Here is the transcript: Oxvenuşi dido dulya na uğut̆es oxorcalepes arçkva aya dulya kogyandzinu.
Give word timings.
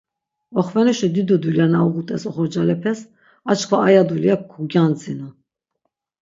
Oxvenuşi 0.59 1.07
dido 1.15 1.35
dulya 1.43 1.67
na 1.73 1.79
uğut̆es 1.87 2.23
oxorcalepes 2.29 2.99
arçkva 3.49 3.77
aya 3.87 4.03
dulya 4.09 4.35
kogyandzinu. 4.51 5.29